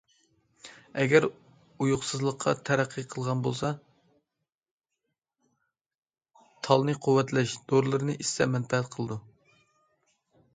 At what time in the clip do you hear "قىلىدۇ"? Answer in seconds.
8.97-9.21